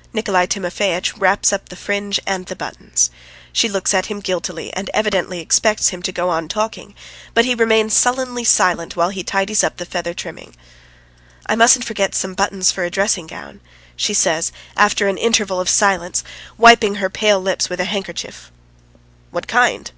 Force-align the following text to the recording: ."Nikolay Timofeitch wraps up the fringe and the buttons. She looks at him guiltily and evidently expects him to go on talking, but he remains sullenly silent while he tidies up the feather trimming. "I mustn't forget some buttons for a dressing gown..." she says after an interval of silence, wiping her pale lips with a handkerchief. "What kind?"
."Nikolay 0.12 0.46
Timofeitch 0.46 1.16
wraps 1.18 1.52
up 1.52 1.68
the 1.68 1.74
fringe 1.74 2.20
and 2.24 2.46
the 2.46 2.54
buttons. 2.54 3.10
She 3.52 3.68
looks 3.68 3.92
at 3.92 4.06
him 4.06 4.20
guiltily 4.20 4.72
and 4.74 4.88
evidently 4.94 5.40
expects 5.40 5.88
him 5.88 6.00
to 6.02 6.12
go 6.12 6.28
on 6.28 6.46
talking, 6.46 6.94
but 7.34 7.44
he 7.44 7.56
remains 7.56 7.92
sullenly 7.92 8.44
silent 8.44 8.94
while 8.94 9.08
he 9.08 9.24
tidies 9.24 9.64
up 9.64 9.78
the 9.78 9.84
feather 9.84 10.14
trimming. 10.14 10.54
"I 11.46 11.56
mustn't 11.56 11.84
forget 11.84 12.14
some 12.14 12.34
buttons 12.34 12.70
for 12.70 12.84
a 12.84 12.88
dressing 12.90 13.26
gown..." 13.26 13.58
she 13.96 14.14
says 14.14 14.52
after 14.76 15.08
an 15.08 15.18
interval 15.18 15.58
of 15.58 15.68
silence, 15.68 16.22
wiping 16.56 16.94
her 17.02 17.10
pale 17.10 17.40
lips 17.40 17.68
with 17.68 17.80
a 17.80 17.84
handkerchief. 17.84 18.52
"What 19.32 19.48
kind?" 19.48 19.90